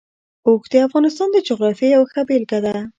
اوښ 0.47 0.63
د 0.71 0.73
افغانستان 0.87 1.27
د 1.31 1.37
جغرافیې 1.47 1.87
یوه 1.95 2.07
ښه 2.11 2.21
بېلګه 2.27 2.59
ده. 2.65 2.75